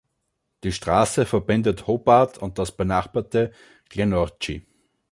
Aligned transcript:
Die 0.63 0.71
Straße 0.71 1.27
verbindet 1.27 1.85
Hobart 1.85 2.39
und 2.39 2.57
das 2.57 2.75
benachbarte 2.75 3.51
Glenorchy. 3.87 4.65